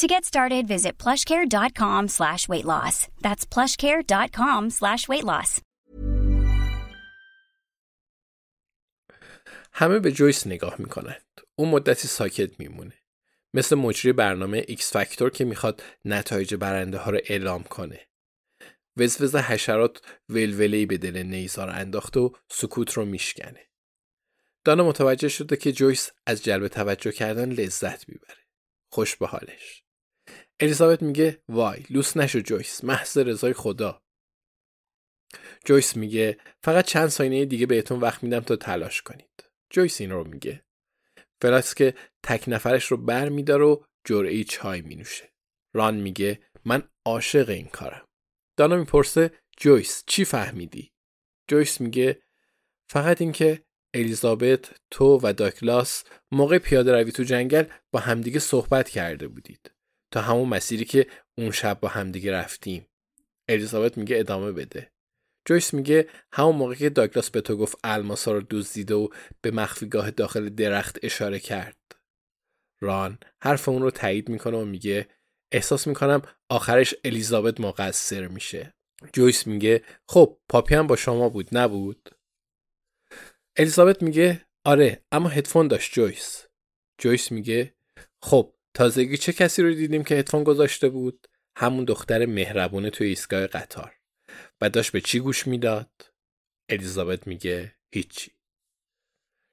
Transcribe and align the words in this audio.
To 0.00 0.08
get 0.08 0.24
started, 0.24 0.66
visit 0.66 0.94
plushcare.com 0.98 2.08
slash 2.08 2.48
weight 2.48 2.66
loss. 2.72 2.96
That's 3.24 3.44
plushcare.com 3.54 4.70
slash 4.70 5.08
weight 5.08 5.24
loss. 5.24 5.60
همه 9.72 9.98
به 9.98 10.12
جویس 10.12 10.46
نگاه 10.46 10.74
می‌کنند. 10.78 11.40
او 11.54 11.66
مدتی 11.66 12.08
ساکت 12.08 12.60
میمونه. 12.60 12.94
مثل 13.54 13.76
مجری 13.76 14.12
برنامه 14.12 14.64
ایکس 14.68 14.92
فاکتور 14.92 15.30
که 15.30 15.44
می‌خواد 15.44 15.82
نتایج 16.04 16.54
برنده 16.54 16.98
ها 16.98 17.10
رو 17.10 17.18
اعلام 17.24 17.62
کنه. 17.62 18.00
وزوز 18.96 19.36
حشرات 19.36 20.02
ولوله‌ای 20.28 20.86
به 20.86 20.98
دل 20.98 21.22
نیزار 21.22 21.70
انداخته 21.70 22.20
و 22.20 22.30
سکوت 22.48 22.92
رو 22.92 23.04
میشکنه. 23.04 23.66
دانا 24.64 24.88
متوجه 24.88 25.28
شده 25.28 25.56
که 25.56 25.72
جویس 25.72 26.10
از 26.26 26.44
جلب 26.44 26.68
توجه 26.68 27.12
کردن 27.12 27.52
لذت 27.52 28.08
می‌بره. 28.08 28.44
خوش 28.88 29.16
به 29.16 29.26
حالش. 29.26 29.83
الیزابت 30.60 31.02
میگه 31.02 31.42
وای 31.48 31.84
لوس 31.90 32.16
نشو 32.16 32.40
جویس 32.40 32.84
محض 32.84 33.18
رضای 33.18 33.52
خدا. 33.52 34.02
جویس 35.64 35.96
میگه 35.96 36.38
فقط 36.64 36.84
چند 36.84 37.08
ثانیه 37.08 37.44
دیگه 37.44 37.66
بهتون 37.66 38.00
وقت 38.00 38.22
میدم 38.22 38.40
تا 38.40 38.56
تلاش 38.56 39.02
کنید. 39.02 39.44
جویس 39.70 40.00
این 40.00 40.10
رو 40.10 40.24
میگه. 40.24 40.64
فلاسک 41.42 41.94
تک 42.22 42.44
نفرش 42.48 42.84
رو 42.84 42.96
بر 42.96 43.28
میداره 43.28 43.64
و 43.64 43.82
جرعه 44.04 44.44
چای 44.44 44.82
مینوشه. 44.82 45.32
ران 45.74 45.96
میگه 45.96 46.40
من 46.64 46.82
عاشق 47.06 47.48
این 47.48 47.66
کارم. 47.66 48.08
دانا 48.56 48.76
می‌پرسه 48.76 49.30
جویس 49.56 50.04
چی 50.06 50.24
فهمیدی؟ 50.24 50.92
جویس 51.48 51.80
میگه 51.80 52.22
فقط 52.90 53.20
اینکه 53.20 53.64
الیزابت 53.94 54.74
تو 54.90 55.20
و 55.22 55.32
داکلاس 55.32 56.04
موقع 56.32 56.58
پیاده 56.58 56.92
روی 56.92 57.12
تو 57.12 57.22
جنگل 57.22 57.64
با 57.92 58.00
همدیگه 58.00 58.38
صحبت 58.38 58.88
کرده 58.88 59.28
بودید 59.28 59.73
تا 60.14 60.20
همون 60.20 60.48
مسیری 60.48 60.84
که 60.84 61.06
اون 61.38 61.50
شب 61.50 61.80
با 61.80 61.88
همدیگه 61.88 62.32
رفتیم. 62.32 62.86
الیزابت 63.48 63.98
میگه 63.98 64.18
ادامه 64.18 64.52
بده. 64.52 64.92
جویس 65.44 65.74
میگه 65.74 66.08
همون 66.32 66.56
موقع 66.56 66.74
که 66.74 66.90
داگلاس 66.90 67.30
به 67.30 67.40
تو 67.40 67.56
گفت 67.56 67.78
الماسا 67.84 68.32
رو 68.32 68.42
دزدیده 68.50 68.94
و 68.94 69.08
به 69.40 69.50
مخفیگاه 69.50 70.10
داخل 70.10 70.48
درخت 70.48 70.98
اشاره 71.02 71.38
کرد. 71.38 71.76
ران 72.80 73.18
حرف 73.42 73.68
اون 73.68 73.82
رو 73.82 73.90
تایید 73.90 74.28
می‌کنه 74.28 74.56
و 74.56 74.64
میگه 74.64 75.08
احساس 75.52 75.86
می‌کنم 75.86 76.22
آخرش 76.48 76.94
الیزابت 77.04 77.60
مقصر 77.60 78.28
میشه. 78.28 78.74
جویس 79.12 79.46
میگه 79.46 79.82
خب 80.08 80.38
پاپی 80.48 80.74
هم 80.74 80.86
با 80.86 80.96
شما 80.96 81.28
بود 81.28 81.48
نبود؟ 81.52 82.10
الیزابت 83.56 84.02
میگه 84.02 84.46
آره 84.64 85.04
اما 85.12 85.28
هدفون 85.28 85.68
داشت 85.68 85.92
جویس. 85.92 86.46
جویس 86.98 87.32
میگه 87.32 87.74
خب 88.22 88.53
تازگی 88.74 89.16
چه 89.16 89.32
کسی 89.32 89.62
رو 89.62 89.74
دیدیم 89.74 90.04
که 90.04 90.14
هدفون 90.14 90.44
گذاشته 90.44 90.88
بود؟ 90.88 91.26
همون 91.56 91.84
دختر 91.84 92.26
مهربونه 92.26 92.90
توی 92.90 93.08
ایستگاه 93.08 93.46
قطار. 93.46 93.96
و 94.60 94.70
داشت 94.70 94.92
به 94.92 95.00
چی 95.00 95.20
گوش 95.20 95.46
می‌داد؟ 95.46 95.90
الیزابت 96.68 97.26
میگه 97.26 97.76
هیچی. 97.94 98.32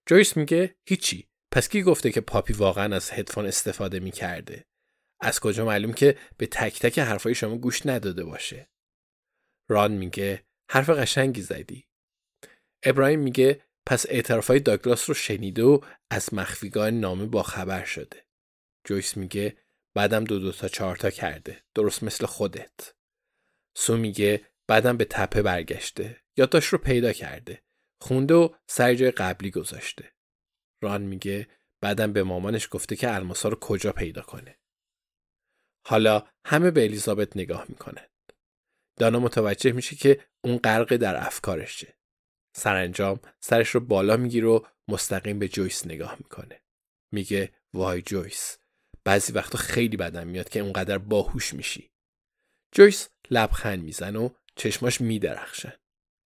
جویس 0.06 0.38
میگه 0.38 0.76
هیچی. 0.86 1.28
پس 1.52 1.70
کی 1.70 1.82
گفته 1.82 2.12
که 2.12 2.22
پاپی 2.22 2.54
واقعا 2.54 2.96
از 2.96 3.12
هدفون 3.12 3.46
استفاده 3.46 4.00
می‌کرده؟ 4.00 4.66
از 5.22 5.40
کجا 5.40 5.66
معلوم 5.66 5.94
که 5.94 6.18
به 6.38 6.48
تک 6.48 6.80
تک 6.80 7.00
حرفای 7.00 7.36
شما 7.36 7.58
گوش 7.58 7.86
نداده 7.86 8.24
باشه؟ 8.24 8.70
ران 9.70 9.92
میگه 9.92 10.46
حرف 10.72 10.90
قشنگی 10.90 11.42
زدی. 11.42 11.88
ابراهیم 12.84 13.20
میگه 13.20 13.62
پس 13.86 14.06
اعترافای 14.10 14.60
داگلاس 14.60 15.10
رو 15.10 15.16
شنیده 15.16 15.64
و 15.64 15.80
از 16.12 16.34
مخفیگاه 16.34 16.92
نامه 16.92 17.26
با 17.26 17.44
خبر 17.44 17.84
شده. 17.84 18.31
جویس 18.84 19.18
میگه 19.18 19.58
بعدم 19.94 20.24
دو 20.24 20.40
دو 20.40 20.52
تا 20.52 20.68
چهار 20.68 20.96
تا 20.96 21.10
کرده. 21.10 21.64
درست 21.76 22.04
مثل 22.04 22.26
خودت. 22.26 22.94
سو 23.78 23.98
میگه 23.98 24.46
بعدم 24.68 24.98
به 24.98 25.06
تپه 25.06 25.42
برگشته. 25.42 26.22
یادداشت 26.38 26.70
رو 26.70 26.78
پیدا 26.78 27.14
کرده. 27.14 27.62
خونده 28.02 28.34
و 28.34 28.50
سر 28.68 28.94
جای 28.94 29.12
قبلی 29.12 29.52
گذاشته. 29.52 30.12
ران 30.82 31.02
میگه 31.02 31.48
بعدم 31.82 32.14
به 32.14 32.24
مامانش 32.24 32.68
گفته 32.72 32.96
که 32.96 33.16
الماسا 33.16 33.50
رو 33.50 33.60
کجا 33.60 33.92
پیدا 33.92 34.22
کنه. 34.22 34.58
حالا 35.88 36.28
همه 36.46 36.72
به 36.72 36.84
الیزابت 36.84 37.38
نگاه 37.38 37.66
می‌کنند 37.70 38.10
دانا 39.00 39.20
متوجه 39.20 39.72
میشه 39.72 39.96
که 39.96 40.26
اون 40.44 40.58
غرق 40.58 40.96
در 40.96 41.26
افکارشه. 41.26 41.98
سرانجام 42.56 43.20
سرش 43.40 43.70
رو 43.70 43.80
بالا 43.80 44.18
می‌گیره 44.18 44.48
و 44.48 44.60
مستقیم 44.88 45.40
به 45.40 45.48
جویس 45.48 45.86
نگاه 45.86 46.16
می‌کنه. 46.20 46.62
میگه 47.12 47.54
وای 47.74 48.02
جویس 48.02 48.58
بعضی 49.04 49.34
وقتا 49.34 49.58
خیلی 49.58 49.98
بدم 49.98 50.28
میاد 50.28 50.50
که 50.50 50.60
اونقدر 50.60 50.98
باهوش 50.98 51.54
میشی. 51.54 51.92
جویس 52.72 53.10
لبخند 53.30 53.84
می‌زنه 53.84 54.20
و 54.20 54.30
چشماش 54.56 55.02
میدرخشن. 55.02 55.74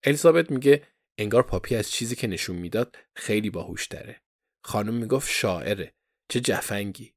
الیزابت 0.03 0.51
میگه 0.51 0.87
انگار 1.17 1.43
پاپی 1.43 1.75
از 1.75 1.91
چیزی 1.91 2.15
که 2.15 2.27
نشون 2.27 2.55
می‌داد 2.55 2.97
خیلی 3.15 3.49
باهوش 3.49 3.87
تره 3.87 4.21
خانم 4.63 4.93
می‌گفت 4.93 5.29
شاعره. 5.31 5.95
چه 6.29 6.39
جفنگی. 6.39 7.15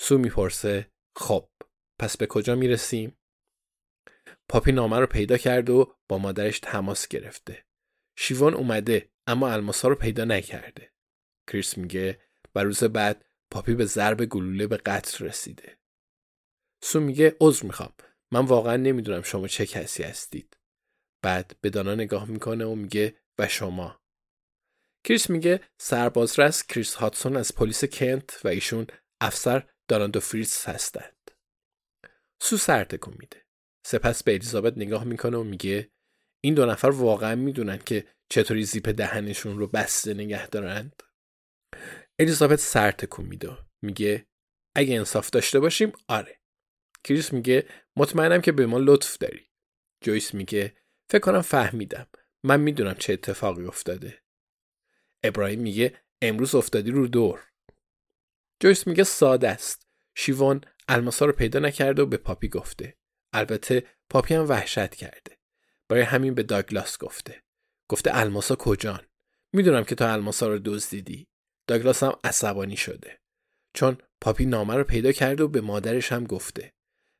سو 0.00 0.18
می‌پرسه 0.18 0.90
خب 1.16 1.48
پس 1.98 2.16
به 2.16 2.26
کجا 2.26 2.54
می‌رسیم؟ 2.54 3.18
پاپی 4.48 4.72
نامه 4.72 4.98
رو 4.98 5.06
پیدا 5.06 5.38
کرد 5.38 5.70
و 5.70 5.96
با 6.08 6.18
مادرش 6.18 6.60
تماس 6.60 7.08
گرفته. 7.08 7.64
شیوان 8.18 8.54
اومده 8.54 9.10
اما 9.26 9.50
الماسا 9.50 9.88
رو 9.88 9.94
پیدا 9.94 10.24
نکرده. 10.24 10.92
کریس 11.48 11.78
میگه 11.78 12.20
و 12.54 12.64
روز 12.64 12.84
بعد 12.84 13.24
پاپی 13.52 13.74
به 13.74 13.84
ضرب 13.84 14.24
گلوله 14.24 14.66
به 14.66 14.76
قتل 14.76 15.24
رسیده. 15.24 15.78
سو 16.82 17.00
میگه 17.00 17.36
عذر 17.40 17.66
می‌خوام. 17.66 17.92
من 18.30 18.44
واقعا 18.44 18.76
نمی‌دونم 18.76 19.22
شما 19.22 19.48
چه 19.48 19.66
کسی 19.66 20.02
هستید. 20.02 20.56
بعد 21.22 21.56
به 21.60 21.70
دانا 21.70 21.94
نگاه 21.94 22.28
می‌کنه 22.28 22.64
و 22.64 22.74
میگه 22.74 23.16
و 23.38 23.48
شما؟ 23.48 24.00
کریس 25.04 25.30
میگه 25.30 25.60
سربازرس 25.78 26.66
کریس 26.66 26.94
هادسون 26.94 27.36
از 27.36 27.54
پلیس 27.54 27.84
کنت 27.84 28.40
و 28.44 28.48
ایشون 28.48 28.86
افسر 29.20 29.68
دانا 29.88 30.04
دو 30.04 30.20
فریتاس 30.20 30.64
هستند. 30.64 31.30
سو 32.42 32.56
سر 32.56 32.84
تکون 32.84 33.14
میده. 33.18 33.46
سپس 33.86 34.22
به 34.22 34.32
الیزابت 34.32 34.76
نگاه 34.76 35.04
می‌کنه 35.04 35.36
و 35.36 35.44
میگه 35.44 35.90
این 36.40 36.54
دو 36.54 36.66
نفر 36.66 36.88
واقعا 36.88 37.34
می‌دونن 37.34 37.78
که 37.78 38.06
چطوری 38.28 38.64
زیپ 38.64 38.88
دهنشون 38.88 39.58
رو 39.58 39.66
بسته 39.66 40.14
نگه 40.14 40.46
دارند؟ 40.46 41.02
الیزابت 42.22 42.58
سر 42.58 42.90
تکون 42.90 43.26
میده. 43.26 43.58
میگه 43.82 44.26
اگه 44.74 44.96
انصاف 44.96 45.30
داشته 45.30 45.60
باشیم 45.60 45.92
آره. 46.08 46.40
کریس 47.04 47.32
میگه 47.32 47.68
مطمئنم 47.96 48.40
که 48.40 48.52
به 48.52 48.66
ما 48.66 48.78
لطف 48.78 49.18
داری. 49.18 49.50
جویس 50.00 50.34
میگه 50.34 50.76
فکر 51.10 51.20
کنم 51.20 51.40
فهمیدم. 51.40 52.06
من 52.42 52.60
می‌دونم 52.60 52.94
چه 52.94 53.12
اتفاقی 53.12 53.64
افتاده. 53.64 54.22
ابراهیم 55.22 55.60
میگه 55.60 56.02
امروز 56.22 56.54
افتادی 56.54 56.90
رو 56.90 57.08
دور. 57.08 57.40
جویس 58.60 58.86
میگه 58.86 59.04
ساده 59.04 59.48
است. 59.48 59.86
شیوان 60.14 60.64
الماسا 60.88 61.26
رو 61.26 61.32
پیدا 61.32 61.58
نکرده 61.58 62.02
و 62.02 62.06
به 62.06 62.16
پاپی 62.16 62.48
گفته. 62.48 62.96
البته 63.32 63.86
پاپی 64.10 64.34
هم 64.34 64.48
وحشت 64.48 64.94
کرده. 64.94 65.38
برای 65.88 66.02
همین 66.02 66.34
به 66.34 66.42
داگلاس 66.42 66.98
گفته. 66.98 67.42
گفته 67.88 68.10
الماسا 68.14 68.56
کجان؟ 68.56 69.06
می‌دونم 69.52 69.84
که 69.84 69.94
تو 69.94 70.12
الماسا 70.12 70.48
رو 70.48 70.58
دزدیدی. 70.58 71.28
داگلاس 71.72 72.02
هم 72.02 72.12
عصبانی 72.24 72.76
شده. 72.76 73.18
چون 73.74 73.98
پاپی 74.20 74.46
نامه 74.46 74.74
رو 74.74 74.84
پیدا 74.84 75.12
کرده 75.12 75.44
و 75.44 75.48
به 75.48 75.60
مادرش 75.60 76.12
هم 76.12 76.24
گفته. 76.24 76.72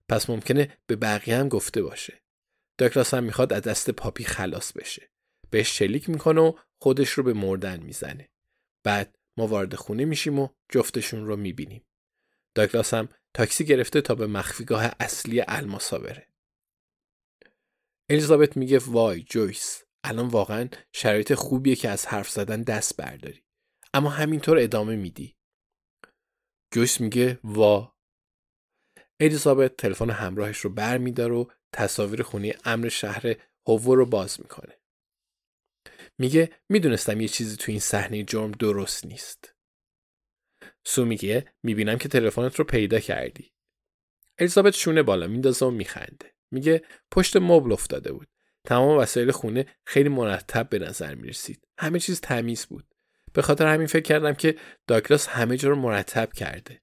پس 0.09 0.31
ممکنه 0.31 0.79
به 0.87 0.97
بقیه 0.97 1.37
هم 1.37 1.49
گفته 1.49 1.83
باشه. 1.83 2.23
داگلاس 2.79 3.15
هم 3.15 3.25
می‌خواد 3.25 3.53
از 3.53 3.63
دست 3.63 3.91
پاپی 3.91 4.25
خلاص 4.25 4.73
بشه. 4.73 5.11
بهش 5.51 5.79
شلیک 5.79 6.11
می‌کنه 6.11 6.41
و 6.41 6.53
خودش 6.79 7.11
رو 7.11 7.23
به 7.23 7.33
مردن 7.33 7.81
می‌زنه. 7.81 8.29
بعد 8.85 9.19
ما 9.37 9.47
وارد 9.47 9.75
خونه 9.75 10.05
میشیم 10.05 10.39
و 10.39 10.49
جفتشون 10.69 11.27
رو 11.27 11.37
می‌بینیم. 11.37 11.85
داگلاس 12.55 12.95
هم 12.95 13.09
تاکسی 13.35 13.65
گرفته 13.65 14.01
تا 14.01 14.15
به 14.15 14.27
مخفیگاه 14.27 14.91
اصلی 15.01 15.45
الماسا 15.49 15.99
بره. 15.99 16.29
الیزابت 18.11 18.57
میگه 18.57 18.79
وای 18.79 19.23
جویس 19.23 19.83
الان 20.05 20.29
واقعا 20.29 20.69
شرایط 20.93 21.35
خوبیه 21.35 21.77
که 21.77 21.89
از 21.89 22.07
حرف 22.07 22.31
زدن 22.31 22.63
دست 22.63 22.97
برداری. 22.97 23.42
اما 23.95 24.11
همینطور 24.11 24.59
ادامه 24.59 24.97
میدی. 24.97 25.37
جویس 26.75 27.01
میگه 27.01 27.41
وا. 27.45 27.97
الیزابت 29.21 29.77
تلفن 29.77 30.11
همراهش 30.11 30.59
رو 30.59 30.71
بر 30.71 30.99
میدار 30.99 31.33
و 31.33 31.51
تصاویر 31.73 32.23
خونی 32.23 32.55
امر 32.65 32.89
شهر 32.89 33.35
هوو 33.67 33.95
رو 33.95 34.07
باز 34.07 34.41
می‌کنه. 34.41 34.79
میگه 36.19 36.53
می‌دونستم 36.69 37.21
یه 37.21 37.29
چیزی 37.29 37.57
تو 37.57 37.73
این 37.73 37.81
صحنه 37.81 38.25
جرم 38.25 38.51
درست 38.51 39.07
نیست. 39.07 39.55
سو 40.85 41.05
میگه 41.05 41.55
می‌بینم 41.63 41.99
که 41.99 42.09
تلفنت 42.09 42.55
رو 42.55 42.65
پیدا 42.65 43.01
کردی. 43.01 43.53
الیزابت 44.39 44.73
شونه 44.73 45.03
بالا 45.03 45.27
میندازه 45.27 45.67
و 45.67 45.71
میخنده. 45.71 46.35
میگه 46.51 46.85
پشت 47.11 47.37
مبل 47.37 47.73
افتاده 47.73 48.13
بود. 48.13 48.29
تمام 48.65 48.99
وسایل 48.99 49.31
خونه 49.31 49.67
خیلی 49.87 50.09
مرتب 50.09 50.69
به 50.69 50.79
نظر 50.79 51.15
می‌رسید. 51.15 51.69
همه 51.79 51.99
چیز 51.99 52.21
تمیز 52.21 52.67
بود. 52.67 52.95
به 53.35 53.43
خاطر 53.43 53.67
همین 53.67 53.87
فکر 53.87 54.03
کردم 54.03 54.35
که 54.35 54.59
داگلاس 54.87 55.29
همه 55.29 55.57
جا 55.57 55.69
رو 55.69 55.77
مرتب 55.77 56.33
کرده. 56.33 56.83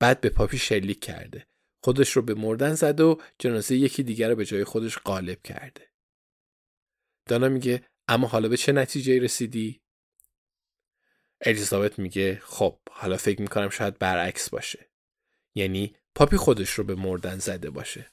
بعد 0.00 0.20
به 0.20 0.28
پاپی 0.28 0.58
شلیک 0.58 1.00
کرده. 1.00 1.46
خودش 1.84 2.10
رو 2.10 2.22
به 2.22 2.34
مردن 2.34 2.74
زده 2.74 3.02
و 3.02 3.16
جنازه 3.38 3.76
یکی 3.76 4.02
دیگر 4.02 4.28
رو 4.28 4.36
به 4.36 4.44
جای 4.44 4.64
خودش 4.64 4.98
غالب 4.98 5.42
کرده. 5.42 5.90
دانا 7.28 7.48
میگه 7.48 7.86
اما 8.08 8.26
حالا 8.26 8.48
به 8.48 8.56
چه 8.56 8.72
نتیجه 8.72 9.20
رسیدی؟ 9.20 9.80
الیزابت 11.40 11.98
میگه 11.98 12.40
خب 12.44 12.78
حالا 12.90 13.16
فکر 13.16 13.42
می‌کنم 13.42 13.68
شاید 13.68 13.98
برعکس 13.98 14.50
باشه. 14.50 14.90
یعنی 15.54 15.96
پاپی 16.14 16.36
خودش 16.36 16.70
رو 16.70 16.84
به 16.84 16.94
مردن 16.94 17.38
زده 17.38 17.70
باشه. 17.70 18.12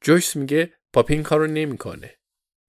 جویس 0.00 0.36
میگه 0.36 0.78
پاپی 0.92 1.14
این 1.14 1.22
کار 1.22 1.40
رو 1.40 1.46
نمی‌کنه. 1.46 2.18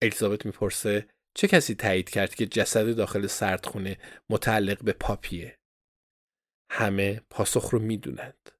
الیزابت 0.02 0.46
می‌پرسه 0.46 1.08
چه 1.38 1.48
کسی 1.48 1.76
تایید 1.76 2.10
کرد 2.10 2.36
که 2.36 2.46
جسد 2.46 2.96
داخل 2.96 3.28
سردخونه 3.28 3.98
متعلق 4.30 4.84
به 4.84 4.94
پاپیه؟ 4.94 5.60
همه 6.70 7.22
پاسخ 7.30 7.70
رو 7.70 7.80
می‌دونند. 7.80 8.52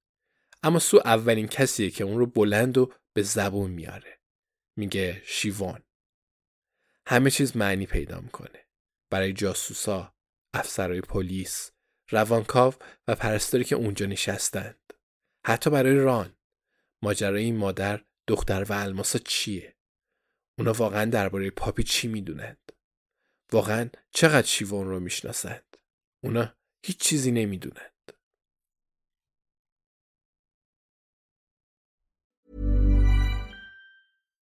اما 0.64 0.80
سو 0.80 1.02
اولین 1.06 1.48
کسیه 1.48 1.90
که 1.90 2.04
اون 2.04 2.18
رو 2.18 2.26
بلند 2.26 2.78
و 2.78 2.94
به 3.14 3.22
زبون 3.22 3.72
میاره 3.72 4.20
میگه 4.76 5.22
شیوان. 5.26 5.84
همه 7.08 7.32
چیز 7.32 7.58
معنی 7.58 7.86
پیدا 7.86 8.20
می‌کنه. 8.20 8.68
برای 9.10 9.34
جاسوسا 9.34 10.14
افسرهای 10.54 11.02
پلیس 11.02 11.72
روانکاو 12.10 12.74
و 13.08 13.16
پرستاری 13.16 13.64
که 13.64 13.76
اونجا 13.76 14.06
نشستند. 14.06 14.94
حتی 15.46 15.70
برای 15.70 15.96
ران. 15.96 16.38
ماجرای 17.02 17.44
این 17.44 17.58
مادر 17.58 18.06
دختر 18.28 18.64
و 18.64 18.74
الماسا 18.74 19.20
چیه؟ 19.20 19.77
اونا 20.60 20.74
واقعا 20.74 21.06
درباره 21.06 21.50
پاپی 21.50 21.84
چی 21.84 22.08
می‌دونند؟ 22.08 22.72
واقعا 23.52 23.90
چقدر 24.12 24.48
شیوان 24.48 24.88
رو 24.88 25.00
می‌شناسند؟ 25.00 25.78
اونا 26.24 26.54
هیچ 26.86 26.98
چیزی 26.98 27.32
نمی‌دونند. 27.32 27.97